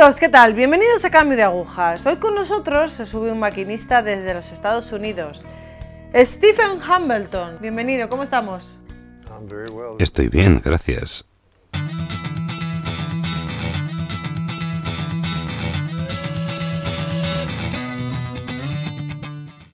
[0.00, 0.54] amigos, ¿qué tal?
[0.54, 2.06] Bienvenidos a Cambio de Agujas.
[2.06, 5.44] Hoy con nosotros se sube un maquinista desde los Estados Unidos,
[6.14, 7.58] Stephen Hambleton.
[7.60, 8.78] Bienvenido, ¿cómo estamos?
[9.98, 11.28] Estoy bien, gracias.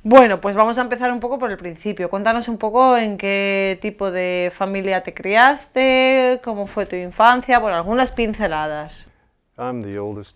[0.02, 2.10] Bueno, pues vamos a empezar un poco por el principio.
[2.10, 7.70] Cuéntanos un poco en qué tipo de familia te criaste, cómo fue tu infancia, por
[7.70, 9.06] algunas pinceladas.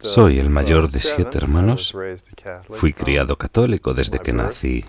[0.03, 1.95] Soy el mayor de siete hermanos.
[2.71, 4.85] Fui criado católico desde que nací.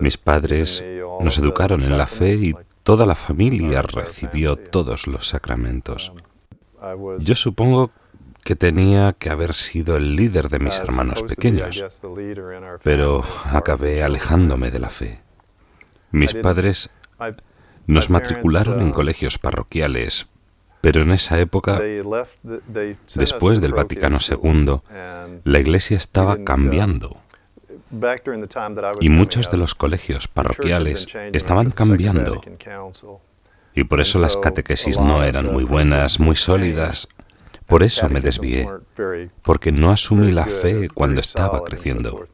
[0.00, 0.84] Mis padres
[1.20, 6.12] nos educaron en la fe y toda la familia recibió todos los sacramentos.
[7.18, 7.92] Yo supongo
[8.42, 11.82] que tenía que haber sido el líder de mis hermanos pequeños,
[12.82, 15.22] pero acabé alejándome de la fe.
[16.10, 16.90] Mis padres
[17.86, 20.28] nos matricularon en colegios parroquiales,
[20.84, 21.80] pero en esa época,
[23.14, 24.80] después del Vaticano II,
[25.42, 27.22] la Iglesia estaba cambiando.
[29.00, 32.42] Y muchos de los colegios parroquiales estaban cambiando.
[33.74, 37.08] Y por eso las catequesis no eran muy buenas, muy sólidas.
[37.64, 38.68] Por eso me desvié,
[39.40, 42.28] porque no asumí la fe cuando estaba creciendo.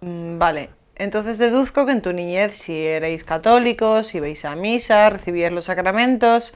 [0.00, 5.52] Mm, vale, entonces deduzco que en tu niñez si erais católicos, ibais a misa, recibíais
[5.52, 6.54] los sacramentos.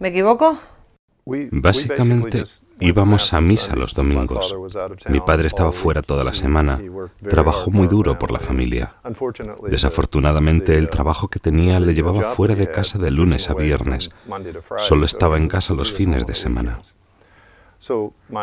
[0.00, 0.58] ¿Me equivoco?
[1.26, 2.42] Básicamente
[2.80, 4.56] íbamos a misa los domingos.
[5.10, 6.80] Mi padre estaba fuera toda la semana.
[7.28, 8.94] Trabajó muy duro por la familia.
[9.68, 14.08] Desafortunadamente el trabajo que tenía le llevaba fuera de casa de lunes a viernes.
[14.78, 16.80] Solo estaba en casa los fines de semana.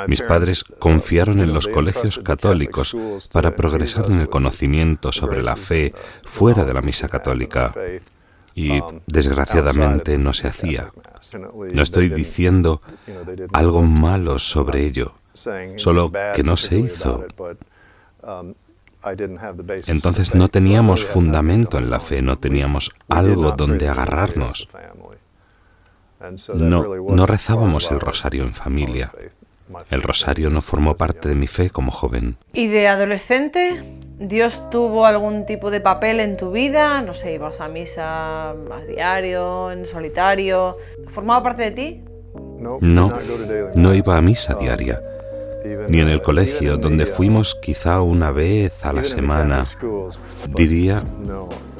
[0.07, 2.95] Mis padres confiaron en los colegios católicos
[3.31, 7.73] para progresar en el conocimiento sobre la fe fuera de la misa católica
[8.57, 10.91] y desgraciadamente no se hacía.
[11.71, 12.81] No estoy diciendo
[13.53, 15.13] algo malo sobre ello,
[15.75, 17.23] solo que no se hizo.
[19.85, 24.67] Entonces no teníamos fundamento en la fe, no teníamos algo donde agarrarnos.
[26.55, 29.13] No, no rezábamos el rosario en familia.
[29.91, 32.37] El rosario no formó parte de mi fe como joven.
[32.53, 33.96] ¿Y de adolescente?
[34.19, 37.03] ¿Dios tuvo algún tipo de papel en tu vida?
[37.03, 38.55] No sé, ibas a misa a
[38.87, 40.77] diario, en solitario.
[41.13, 42.03] ¿Formaba parte de ti?
[42.81, 43.13] No,
[43.75, 44.99] no iba a misa diaria,
[45.87, 49.67] ni en el colegio, donde fuimos quizá una vez a la semana.
[50.47, 51.03] Diría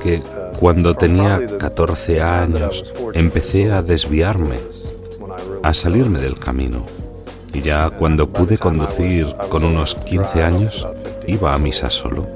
[0.03, 0.21] que
[0.59, 4.57] cuando tenía 14 años empecé a desviarme,
[5.63, 6.85] a salirme del camino.
[7.53, 10.87] Y ya cuando pude conducir con unos 15 años,
[11.27, 12.27] iba a misa solo,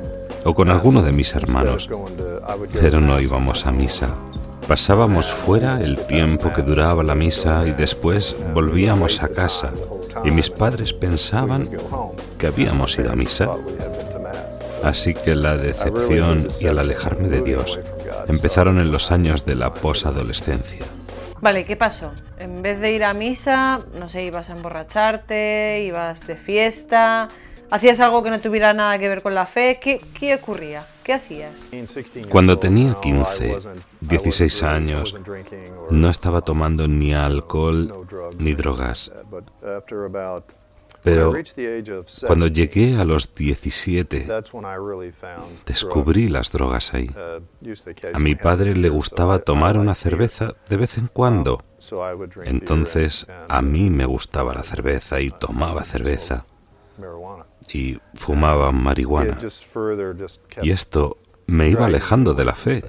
[0.44, 1.90] o con alguno de mis hermanos,
[2.80, 4.10] pero no íbamos a misa.
[4.68, 9.74] Pasábamos fuera el tiempo que duraba la misa y después volvíamos a casa
[10.24, 11.70] y mis padres pensaban
[12.38, 13.50] que habíamos ido a misa.
[14.84, 17.80] Así que la decepción y el alejarme de Dios
[18.28, 20.86] empezaron en los años de la posadolescencia.
[21.40, 22.12] Vale, ¿qué pasó?
[22.38, 27.30] En vez de ir a misa, no sé, ibas a emborracharte, ibas de fiesta,
[27.72, 29.80] hacías algo que no tuviera nada que ver con la fe.
[29.82, 30.86] ¿Qué, qué ocurría?
[31.04, 31.52] ¿Qué hacías?
[32.30, 33.58] Cuando tenía 15,
[34.02, 35.18] 16 años,
[35.90, 37.92] no estaba tomando ni alcohol
[38.38, 39.12] ni drogas.
[41.04, 41.34] Pero
[42.28, 44.28] cuando llegué a los 17,
[45.66, 47.10] descubrí las drogas ahí.
[48.14, 51.64] A mi padre le gustaba tomar una cerveza de vez en cuando.
[52.44, 56.46] Entonces a mí me gustaba la cerveza y tomaba cerveza.
[57.74, 59.38] Y fumaba marihuana.
[60.62, 61.18] Y esto
[61.48, 62.84] me iba alejando de la fe.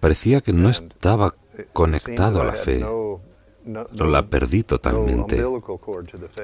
[0.00, 1.34] Parecía que no estaba
[1.72, 2.84] conectado a la fe
[3.68, 5.44] la perdí totalmente.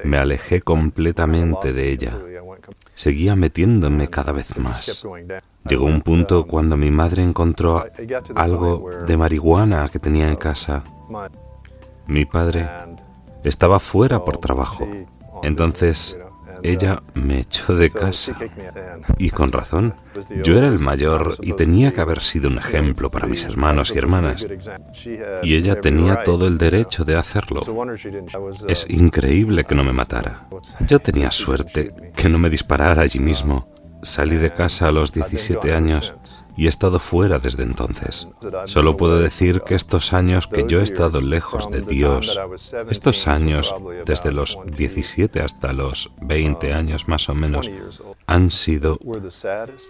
[0.04, 2.12] Me alejé completamente de ella.
[2.94, 5.06] Seguía metiéndome cada vez más.
[5.66, 7.84] Llegó un punto cuando mi madre encontró
[8.34, 10.84] algo de marihuana que tenía en casa.
[12.06, 12.68] Mi padre
[13.42, 14.86] estaba fuera por trabajo.
[15.42, 16.18] Entonces
[16.64, 18.36] ella me echó de casa.
[19.18, 19.94] Y con razón.
[20.42, 23.98] Yo era el mayor y tenía que haber sido un ejemplo para mis hermanos y
[23.98, 24.46] hermanas.
[25.42, 27.60] Y ella tenía todo el derecho de hacerlo.
[28.68, 30.46] Es increíble que no me matara.
[30.86, 33.68] Yo tenía suerte que no me disparara allí mismo.
[34.04, 36.14] Salí de casa a los 17 años
[36.58, 38.28] y he estado fuera desde entonces.
[38.66, 42.38] Solo puedo decir que estos años que yo he estado lejos de Dios,
[42.90, 43.74] estos años
[44.04, 47.70] desde los 17 hasta los 20 años más o menos,
[48.26, 48.98] han sido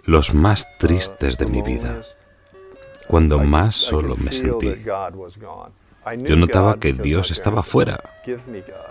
[0.05, 2.01] los más tristes de mi vida,
[3.07, 4.75] cuando más solo me sentí.
[6.19, 7.99] Yo notaba que Dios estaba fuera.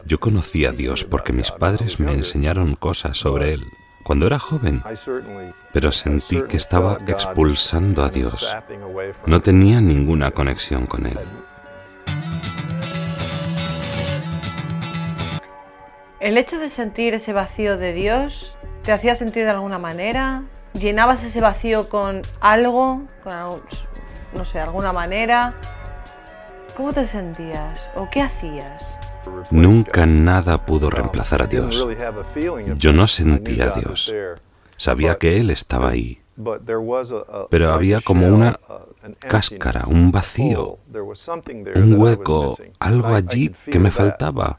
[0.04, 3.64] Yo conocía a Dios porque mis padres me enseñaron cosas sobre Él
[4.04, 4.82] cuando era joven,
[5.72, 8.54] pero sentí que estaba expulsando a Dios.
[9.26, 11.18] No tenía ninguna conexión con Él.
[16.20, 20.44] ¿El hecho de sentir ese vacío de Dios te hacía sentir de alguna manera?
[20.74, 23.02] ¿Llenabas ese vacío con algo?
[23.22, 23.62] ¿Con
[24.34, 25.54] no sé, alguna manera?
[26.76, 27.80] ¿Cómo te sentías?
[27.94, 28.82] ¿O qué hacías?
[29.50, 31.86] Nunca nada pudo reemplazar a Dios.
[32.76, 34.14] Yo no sentía a Dios.
[34.76, 36.20] Sabía que Él estaba ahí.
[37.50, 38.58] Pero había como una
[39.20, 40.78] cáscara, un vacío,
[41.76, 44.58] un hueco, algo allí que me faltaba.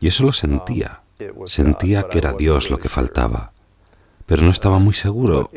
[0.00, 1.02] Y eso lo sentía.
[1.44, 3.52] Sentía que era Dios lo que faltaba.
[4.26, 5.50] Pero no estaba muy seguro.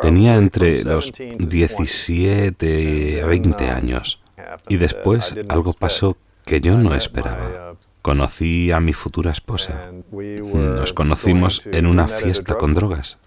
[0.00, 4.22] Tenía entre los 17 a 20 años.
[4.68, 7.76] Y después algo pasó que yo no esperaba.
[8.02, 9.92] Conocí a mi futura esposa.
[10.10, 13.18] Nos conocimos en una fiesta con drogas.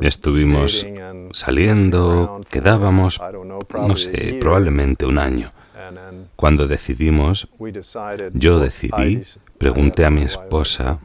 [0.00, 0.86] Estuvimos
[1.32, 3.20] saliendo, quedábamos,
[3.72, 5.52] no sé, probablemente un año.
[6.36, 7.48] Cuando decidimos,
[8.32, 9.22] yo decidí,
[9.58, 10.98] pregunté a mi esposa,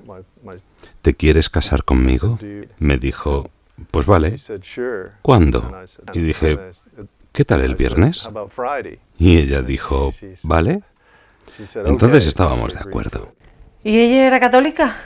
[1.02, 2.40] ¿te quieres casar conmigo?
[2.80, 3.50] Me dijo,
[3.92, 4.36] pues vale.
[5.22, 5.84] ¿Cuándo?
[6.14, 6.60] Y dije,
[7.32, 8.30] ¿qué tal el viernes?
[9.18, 10.14] Y ella dijo,
[10.44, 10.84] ¿vale?
[11.86, 13.34] Entonces estábamos de acuerdo.
[13.84, 14.98] ¿Y ella era católica?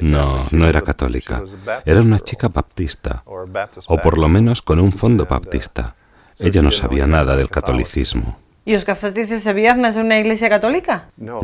[0.00, 1.42] No, no era católica.
[1.84, 5.94] Era una chica baptista, o por lo menos con un fondo baptista.
[6.38, 8.38] Ella no sabía nada del catolicismo.
[8.66, 11.10] ¿Y os casasteis ese viernes en una iglesia católica?
[11.16, 11.40] No,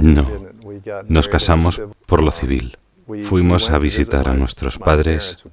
[1.07, 2.79] nos casamos por lo civil.
[3.23, 5.45] Fuimos a visitar a nuestros padres.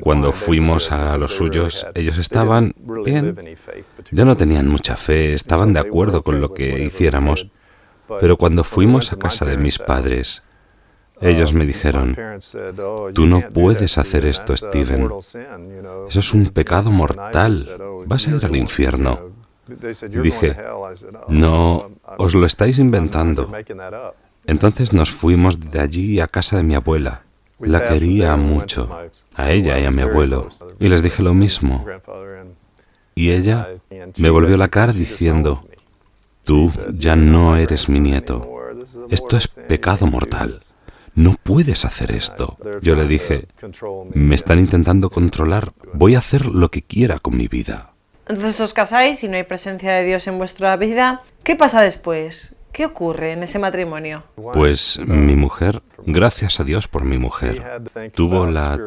[0.00, 2.74] Cuando fuimos a los suyos, ellos estaban
[3.04, 3.56] bien.
[4.10, 7.48] Ya no tenían mucha fe, estaban de acuerdo con lo que hiciéramos.
[8.20, 10.42] Pero cuando fuimos a casa de mis padres,
[11.20, 12.16] ellos me dijeron,
[13.14, 15.08] tú no puedes hacer esto, Steven.
[16.08, 17.78] Eso es un pecado mortal.
[18.06, 19.30] Vas a ir al infierno.
[20.10, 20.56] Dije,
[21.28, 23.50] no, os lo estáis inventando.
[24.46, 27.22] Entonces nos fuimos de allí a casa de mi abuela.
[27.60, 28.90] La quería mucho,
[29.36, 30.48] a ella y a mi abuelo.
[30.80, 31.86] Y les dije lo mismo.
[33.14, 33.68] Y ella
[34.16, 35.64] me volvió la cara diciendo,
[36.44, 38.48] tú ya no eres mi nieto.
[39.10, 40.60] Esto es pecado mortal.
[41.14, 42.56] No puedes hacer esto.
[42.80, 43.46] Yo le dije,
[44.14, 45.72] me están intentando controlar.
[45.92, 47.92] Voy a hacer lo que quiera con mi vida.
[48.28, 51.22] Entonces os casáis y no hay presencia de Dios en vuestra vida.
[51.42, 52.54] ¿Qué pasa después?
[52.72, 54.24] ¿Qué ocurre en ese matrimonio?
[54.54, 57.82] Pues mi mujer, gracias a Dios por mi mujer,
[58.14, 58.78] tuvo la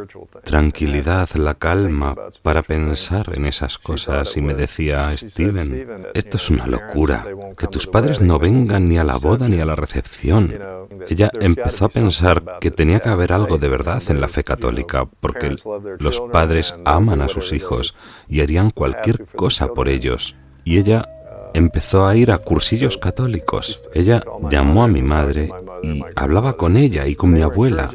[0.43, 6.65] tranquilidad, la calma para pensar en esas cosas y me decía, Steven, esto es una
[6.65, 7.25] locura,
[7.57, 10.57] que tus padres no vengan ni a la boda ni a la recepción.
[11.07, 15.05] Ella empezó a pensar que tenía que haber algo de verdad en la fe católica,
[15.19, 15.55] porque
[15.99, 17.95] los padres aman a sus hijos
[18.27, 20.35] y harían cualquier cosa por ellos.
[20.63, 21.14] Y ella
[21.55, 23.83] empezó a ir a cursillos católicos.
[23.93, 25.51] Ella llamó a mi madre
[25.83, 27.89] y hablaba con ella y con mi abuela.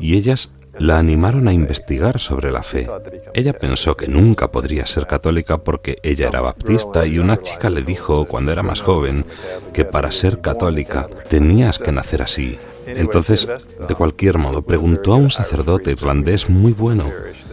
[0.00, 2.88] Y ellas la animaron a investigar sobre la fe.
[3.34, 7.82] Ella pensó que nunca podría ser católica porque ella era baptista y una chica le
[7.82, 9.24] dijo cuando era más joven
[9.72, 12.58] que para ser católica tenías que nacer así.
[12.86, 13.48] Entonces,
[13.88, 17.10] de cualquier modo, preguntó a un sacerdote irlandés muy bueno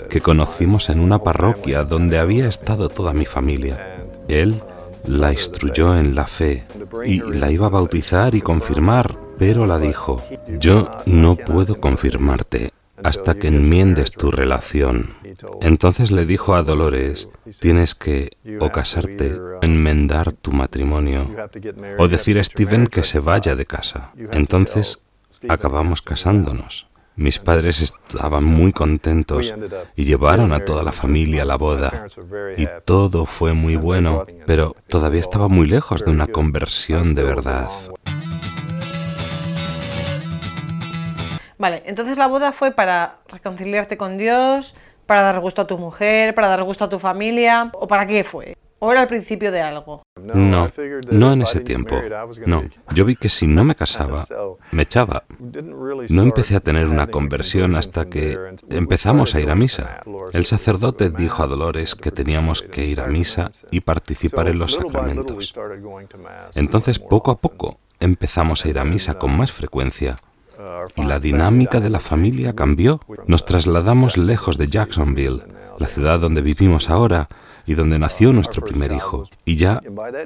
[0.10, 4.06] que conocimos en una parroquia donde había estado toda mi familia.
[4.27, 4.62] Él
[5.05, 6.65] la instruyó en la fe
[7.05, 10.24] y la iba a bautizar y confirmar, pero la dijo,
[10.60, 12.72] yo no puedo confirmarte
[13.03, 15.10] hasta que enmiendes tu relación.
[15.62, 17.29] Entonces le dijo a Dolores,
[17.60, 18.29] tienes que
[18.60, 21.29] o casarte, enmendar tu matrimonio,
[21.98, 24.13] o decir a Steven que se vaya de casa.
[24.31, 25.03] Entonces
[25.50, 26.88] acabamos casándonos.
[27.15, 29.53] Mis padres estaban muy contentos
[29.96, 32.08] y llevaron a toda la familia a la boda.
[32.58, 37.70] Y todo fue muy bueno, pero todavía estaba muy lejos de una conversión de verdad.
[41.60, 46.34] Vale, entonces la boda fue para reconciliarte con Dios, para dar gusto a tu mujer,
[46.34, 48.58] para dar gusto a tu familia, ¿o para qué fue?
[48.86, 50.04] ¿O era el principio de algo?
[50.22, 50.70] No,
[51.10, 51.96] no en ese tiempo.
[52.46, 52.63] No,
[52.94, 54.25] yo vi que si no me casaba,
[54.74, 55.24] me echaba.
[56.10, 58.38] No empecé a tener una conversión hasta que
[58.70, 60.02] empezamos a ir a misa.
[60.34, 64.74] El sacerdote dijo a Dolores que teníamos que ir a misa y participar en los
[64.74, 65.56] sacramentos.
[66.56, 70.18] Entonces, poco a poco, empezamos a ir a misa con más frecuencia.
[70.98, 73.00] Y la dinámica de la familia cambió.
[73.28, 75.42] Nos trasladamos lejos de Jacksonville,
[75.80, 77.30] la ciudad donde vivimos ahora,
[77.65, 79.27] y donde nació nuestro primer hijo.
[79.46, 79.82] Y ya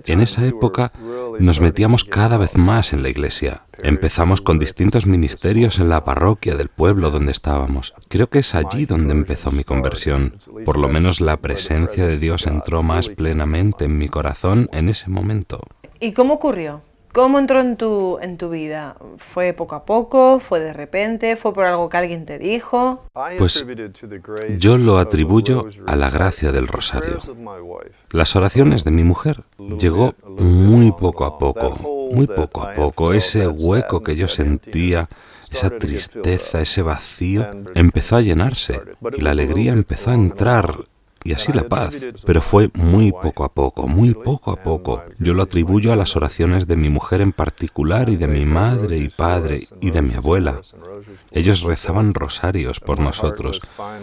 [0.05, 0.91] en esa época
[1.39, 3.63] nos metíamos cada vez más en la iglesia.
[3.83, 7.93] Empezamos con distintos ministerios en la parroquia del pueblo donde estábamos.
[8.09, 10.37] Creo que es allí donde empezó mi conversión.
[10.65, 15.09] Por lo menos la presencia de Dios entró más plenamente en mi corazón en ese
[15.09, 15.61] momento.
[15.99, 16.81] ¿Y cómo ocurrió?
[17.13, 18.95] ¿Cómo entró en tu, en tu vida?
[19.17, 20.39] ¿Fue poco a poco?
[20.39, 21.35] ¿Fue de repente?
[21.35, 23.05] ¿Fue por algo que alguien te dijo?
[23.37, 23.65] Pues
[24.57, 27.19] yo lo atribuyo a la gracia del rosario.
[28.11, 29.43] Las oraciones de mi mujer
[29.79, 33.13] llegó muy poco a poco, muy poco a poco.
[33.13, 35.09] Ese hueco que yo sentía,
[35.51, 38.79] esa tristeza, ese vacío, empezó a llenarse
[39.17, 40.85] y la alegría empezó a entrar
[41.23, 42.07] y así la paz.
[42.25, 45.03] Pero fue muy poco a poco, muy poco a poco.
[45.19, 48.97] Yo lo atribuyo a las oraciones de mi mujer en particular y de mi madre
[48.97, 50.61] y padre y de mi abuela.
[51.31, 53.61] Ellos rezaban rosarios por nosotros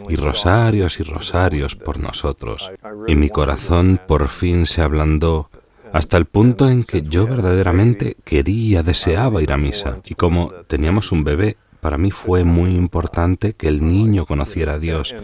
[0.09, 2.71] y rosarios y rosarios por nosotros.
[3.07, 5.51] Y mi corazón por fin se ablandó
[5.93, 10.01] hasta el punto en que yo verdaderamente quería, deseaba ir a misa.
[10.05, 14.79] Y como teníamos un bebé, para mí fue muy importante que el niño conociera a
[14.79, 15.15] Dios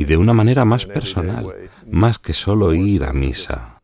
[0.00, 1.54] y de una manera más personal,
[1.86, 3.82] más que solo ir a misa.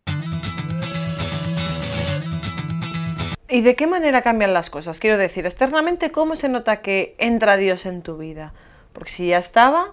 [3.51, 4.99] ¿Y de qué manera cambian las cosas?
[4.99, 8.55] Quiero decir, externamente, ¿cómo se nota que entra Dios en tu vida?
[8.95, 9.93] Porque si ya estaba,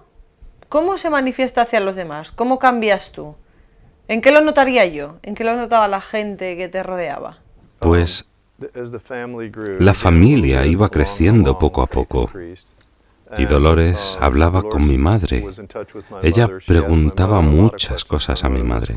[0.70, 2.32] ¿cómo se manifiesta hacia los demás?
[2.32, 3.36] ¿Cómo cambias tú?
[4.08, 5.18] ¿En qué lo notaría yo?
[5.24, 7.40] ¿En qué lo notaba la gente que te rodeaba?
[7.80, 8.26] Pues
[9.80, 12.32] la familia iba creciendo poco a poco
[13.38, 15.46] y Dolores hablaba con mi madre.
[16.22, 18.96] Ella preguntaba muchas cosas a mi madre.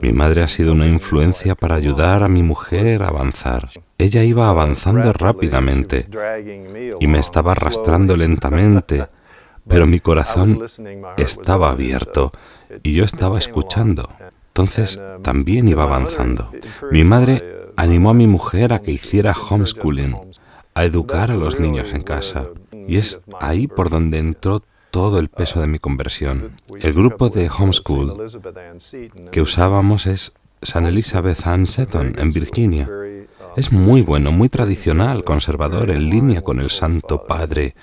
[0.00, 3.68] Mi madre ha sido una influencia para ayudar a mi mujer a avanzar.
[3.98, 6.08] Ella iba avanzando rápidamente
[7.00, 9.06] y me estaba arrastrando lentamente,
[9.66, 10.64] pero mi corazón
[11.16, 12.30] estaba abierto
[12.82, 14.10] y yo estaba escuchando.
[14.48, 16.50] Entonces también iba avanzando.
[16.90, 20.16] Mi madre animó a mi mujer a que hiciera homeschooling,
[20.74, 22.48] a educar a los niños en casa.
[22.86, 26.52] Y es ahí por donde entró todo el peso de mi conversión.
[26.80, 28.16] El grupo de homeschool
[29.30, 32.88] que usábamos es San Elizabeth Ann Seton, en Virginia.
[33.56, 37.74] Es muy bueno, muy tradicional, conservador, en línea con el Santo Padre,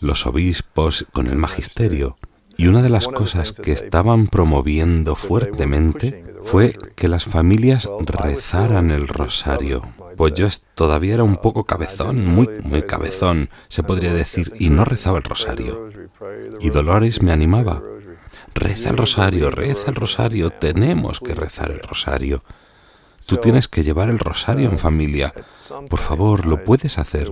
[0.00, 2.16] los obispos, con el magisterio.
[2.56, 9.08] Y una de las cosas que estaban promoviendo fuertemente fue que las familias rezaran el
[9.08, 9.82] rosario.
[10.16, 14.84] Pues yo todavía era un poco cabezón, muy, muy cabezón, se podría decir, y no
[14.84, 15.90] rezaba el rosario.
[16.60, 17.82] Y Dolores me animaba.
[18.54, 22.42] Reza el rosario, reza el rosario, tenemos que rezar el rosario.
[23.26, 25.34] Tú tienes que llevar el rosario en familia.
[25.90, 27.30] Por favor, lo puedes hacer.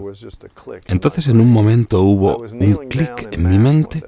[0.87, 4.05] Entonces en un momento hubo un clic en mi mente.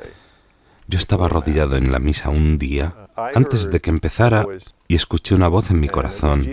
[0.89, 4.46] Yo estaba arrodillado en la misa un día, antes de que empezara,
[4.88, 6.46] y escuché una voz en mi corazón.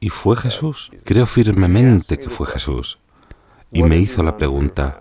[0.00, 0.90] Y fue Jesús.
[1.04, 2.98] Creo firmemente que fue Jesús.
[3.72, 4.98] Y me hizo la pregunta,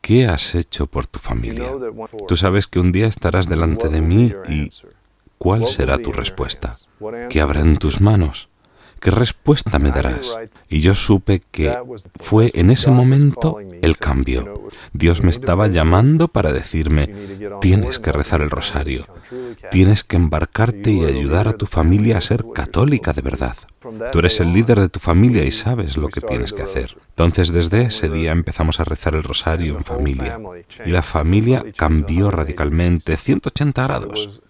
[0.00, 1.70] ¿qué has hecho por tu familia?
[2.26, 4.70] Tú sabes que un día estarás delante de mí y
[5.38, 6.76] ¿cuál será tu respuesta?
[7.30, 8.48] ¿Qué habrá en tus manos?
[9.00, 10.36] ¿Qué respuesta me darás?
[10.68, 11.76] Y yo supe que
[12.18, 14.68] fue en ese momento el cambio.
[14.92, 17.14] Dios me estaba llamando para decirme,
[17.60, 19.06] tienes que rezar el rosario,
[19.70, 23.56] tienes que embarcarte y ayudar a tu familia a ser católica de verdad.
[24.12, 26.96] Tú eres el líder de tu familia y sabes lo que tienes que hacer.
[27.10, 30.40] Entonces desde ese día empezamos a rezar el rosario en familia.
[30.84, 34.42] Y la familia cambió radicalmente, 180 grados.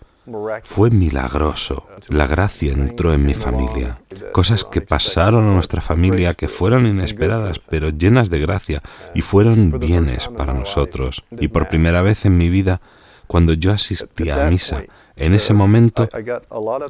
[0.64, 1.88] Fue milagroso.
[2.08, 4.00] La gracia entró en mi familia.
[4.32, 8.82] Cosas que pasaron a nuestra familia que fueron inesperadas, pero llenas de gracia,
[9.14, 11.25] y fueron bienes para nosotros.
[11.30, 12.80] Y por primera vez en mi vida,
[13.26, 14.85] cuando yo asistí a misa,
[15.16, 16.08] en ese momento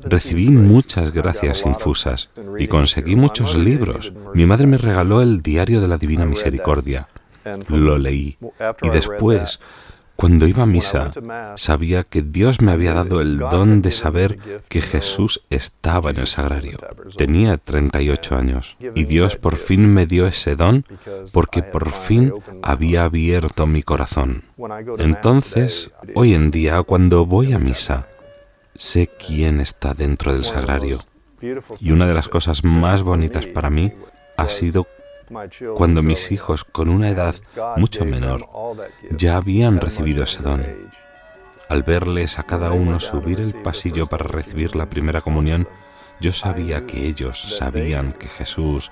[0.04, 4.12] recibí muchas gracias infusas y conseguí muchos libros.
[4.34, 7.08] Mi madre me regaló el Diario de la Divina Misericordia.
[7.68, 8.36] Lo leí
[8.82, 9.58] y después
[10.18, 11.12] cuando iba a misa,
[11.54, 16.26] sabía que Dios me había dado el don de saber que Jesús estaba en el
[16.26, 16.76] sagrario.
[17.16, 20.84] Tenía 38 años y Dios por fin me dio ese don
[21.32, 22.32] porque por fin
[22.62, 24.42] había abierto mi corazón.
[24.98, 28.08] Entonces, hoy en día, cuando voy a misa,
[28.74, 30.98] sé quién está dentro del sagrario.
[31.78, 33.92] Y una de las cosas más bonitas para mí
[34.36, 34.88] ha sido
[35.74, 37.34] cuando mis hijos con una edad
[37.76, 38.48] mucho menor
[39.10, 40.64] ya habían recibido ese don.
[41.68, 45.68] Al verles a cada uno subir el pasillo para recibir la primera comunión,
[46.20, 48.90] yo sabía que ellos sabían que Jesús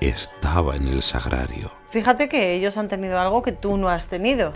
[0.00, 1.70] estaba en el sagrario.
[1.90, 4.52] Fíjate que ellos han tenido algo que tú no has tenido,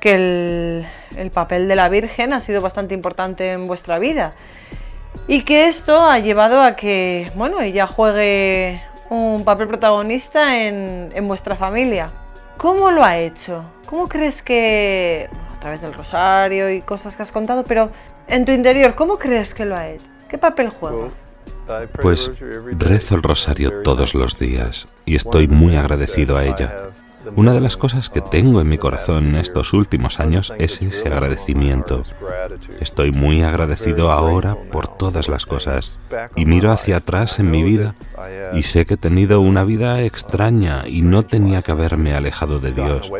[0.00, 4.34] que el, el papel de la Virgen ha sido bastante importante en vuestra vida.
[5.28, 8.82] Y que esto ha llevado a que, bueno, ella juegue
[9.12, 12.10] un papel protagonista en, en vuestra familia.
[12.56, 13.64] ¿Cómo lo ha hecho?
[13.86, 17.90] ¿Cómo crees que, a través del rosario y cosas que has contado, pero
[18.26, 20.06] en tu interior, ¿cómo crees que lo ha hecho?
[20.28, 21.10] ¿Qué papel juega?
[22.00, 22.30] Pues
[22.78, 26.90] rezo el rosario todos los días y estoy muy agradecido a ella.
[27.36, 31.08] Una de las cosas que tengo en mi corazón en estos últimos años es ese
[31.08, 32.02] agradecimiento.
[32.80, 35.98] Estoy muy agradecido ahora por todas las cosas
[36.36, 37.94] y miro hacia atrás en mi vida
[38.52, 42.72] y sé que he tenido una vida extraña y no tenía que haberme alejado de
[42.72, 43.10] Dios.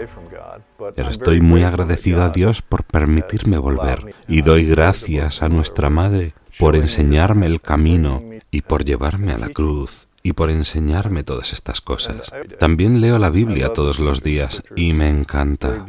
[0.97, 6.35] Pero estoy muy agradecido a Dios por permitirme volver y doy gracias a nuestra Madre
[6.59, 11.81] por enseñarme el camino y por llevarme a la cruz y por enseñarme todas estas
[11.81, 12.33] cosas.
[12.59, 15.85] También leo la Biblia todos los días y me encanta.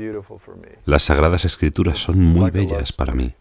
[0.86, 3.36] Las sagradas escrituras son muy bellas para mí.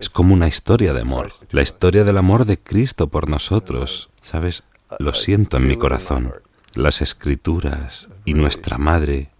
[0.00, 4.10] Es como una historia de amor, la historia del amor de Cristo por nosotros.
[4.20, 4.64] ¿Sabes?
[4.98, 6.34] Lo siento en mi corazón.
[6.74, 9.30] Las escrituras y nuestra Madre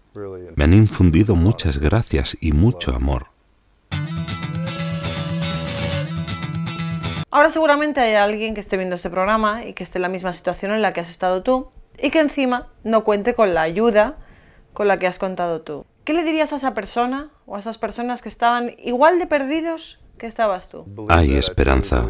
[0.54, 3.33] me han infundido muchas gracias y mucho amor.
[7.34, 10.32] Ahora seguramente hay alguien que esté viendo este programa y que esté en la misma
[10.32, 14.18] situación en la que has estado tú y que encima no cuente con la ayuda
[14.72, 15.84] con la que has contado tú.
[16.04, 19.98] ¿Qué le dirías a esa persona o a esas personas que estaban igual de perdidos
[20.16, 20.86] que estabas tú?
[21.08, 22.08] Hay esperanza.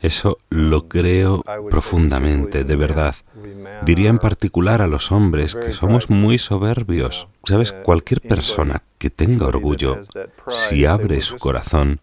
[0.00, 3.14] Eso lo creo profundamente, de verdad.
[3.82, 7.28] Diría en particular a los hombres que somos muy soberbios.
[7.44, 10.02] Sabes, cualquier persona que tenga orgullo,
[10.48, 12.00] si abre su corazón,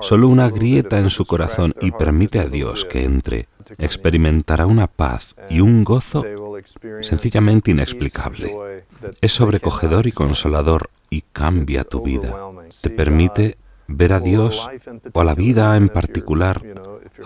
[0.00, 3.48] solo una grieta en su corazón y permite a Dios que entre,
[3.78, 6.24] experimentará una paz y un gozo
[7.00, 8.54] sencillamente inexplicable.
[9.20, 12.34] Es sobrecogedor y consolador y cambia tu vida.
[12.80, 14.68] Te permite ver a Dios
[15.12, 16.62] o a la vida en particular,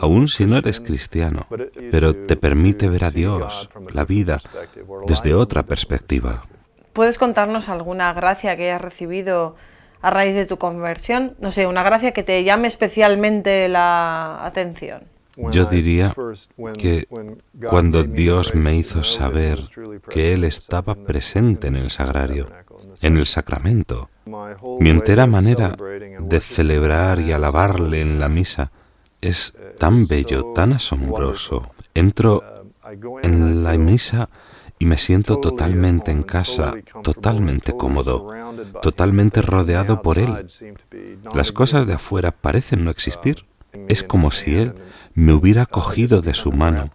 [0.00, 1.46] aun si no eres cristiano,
[1.90, 4.40] pero te permite ver a Dios, la vida,
[5.06, 6.44] desde otra perspectiva.
[6.92, 9.56] ¿Puedes contarnos alguna gracia que hayas recibido
[10.00, 11.36] a raíz de tu conversión?
[11.40, 15.02] No sé, una gracia que te llame especialmente la atención.
[15.52, 16.12] Yo diría
[16.76, 17.06] que
[17.70, 19.60] cuando Dios me hizo saber
[20.10, 22.50] que Él estaba presente en el sagrario,
[23.02, 24.10] en el sacramento,
[24.80, 25.76] mi entera manera
[26.28, 28.70] de celebrar y alabarle en la misa
[29.20, 31.72] es tan bello, tan asombroso.
[31.94, 32.42] Entro
[33.22, 34.28] en la misa
[34.78, 38.26] y me siento totalmente en casa, totalmente cómodo,
[38.80, 40.46] totalmente rodeado por Él.
[41.34, 43.46] Las cosas de afuera parecen no existir.
[43.88, 44.74] Es como si Él
[45.14, 46.90] me hubiera cogido de su mano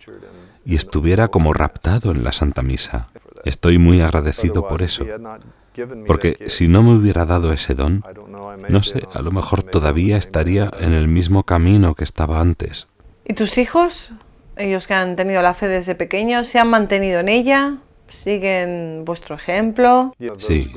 [0.66, 3.10] y estuviera como raptado en la Santa Misa.
[3.44, 5.06] Estoy muy agradecido por eso.
[6.08, 8.04] Porque si no me hubiera dado ese don,
[8.70, 12.88] no sé, a lo mejor todavía estaría en el mismo camino que estaba antes.
[13.26, 14.12] ¿Y tus hijos?
[14.56, 17.78] Ellos que han tenido la fe desde pequeños, ¿se han mantenido en ella?
[18.08, 20.14] ¿Siguen vuestro ejemplo?
[20.38, 20.70] Sí,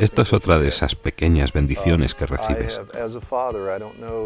[0.00, 2.80] esto es otra de esas pequeñas bendiciones que recibes.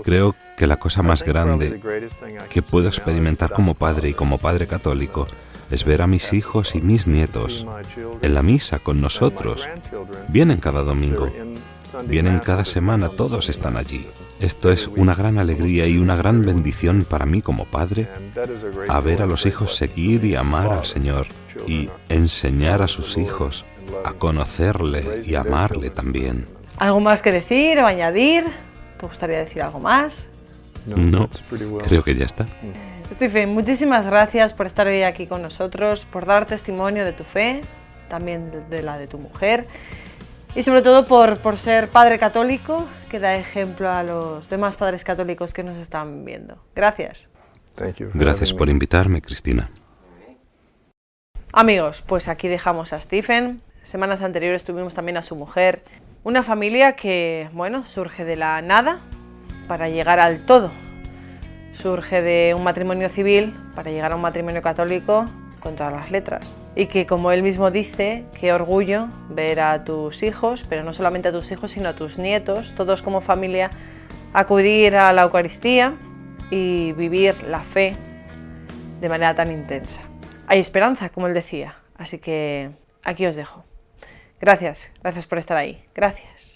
[0.04, 1.80] Creo que la cosa más grande
[2.50, 5.26] que puedo experimentar como padre y como padre católico
[5.72, 7.66] es ver a mis hijos y mis nietos
[8.20, 9.68] en la misa con nosotros.
[10.28, 11.32] Vienen cada domingo,
[12.04, 14.06] vienen cada semana, todos están allí.
[14.38, 18.06] Esto es una gran alegría y una gran bendición para mí como padre,
[18.88, 21.26] a ver a los hijos seguir y amar al Señor
[21.66, 23.64] y enseñar a sus hijos
[24.04, 26.46] a conocerle y amarle también.
[26.76, 28.44] ¿Algo más que decir o añadir?
[28.98, 30.26] ¿Te gustaría decir algo más?
[30.84, 31.30] No,
[31.84, 32.46] creo que ya está.
[33.14, 37.60] Stephen, muchísimas gracias por estar hoy aquí con nosotros, por dar testimonio de tu fe,
[38.08, 39.66] también de la de tu mujer
[40.54, 45.04] y sobre todo por, por ser padre católico que da ejemplo a los demás padres
[45.04, 46.62] católicos que nos están viendo.
[46.74, 47.28] Gracias.
[48.14, 49.70] Gracias por invitarme, Cristina.
[51.52, 53.62] Amigos, pues aquí dejamos a Stephen.
[53.82, 55.82] Semanas anteriores tuvimos también a su mujer.
[56.22, 59.00] Una familia que, bueno, surge de la nada
[59.68, 60.70] para llegar al todo
[61.82, 65.26] surge de un matrimonio civil para llegar a un matrimonio católico
[65.58, 66.56] con todas las letras.
[66.76, 71.28] Y que como él mismo dice, qué orgullo ver a tus hijos, pero no solamente
[71.28, 73.70] a tus hijos, sino a tus nietos, todos como familia,
[74.32, 75.94] acudir a la Eucaristía
[76.50, 77.96] y vivir la fe
[79.00, 80.02] de manera tan intensa.
[80.46, 82.70] Hay esperanza, como él decía, así que
[83.02, 83.64] aquí os dejo.
[84.40, 85.84] Gracias, gracias por estar ahí.
[85.94, 86.51] Gracias.